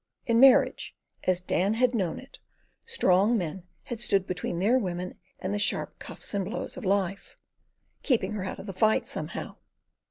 [0.25, 0.95] (In marriage
[1.25, 2.39] as Dan had known it,
[2.85, 7.37] strong men had stood between their women and the sharp cuffs and blows of life;
[8.01, 9.57] "keeping her out of the fight somehow.")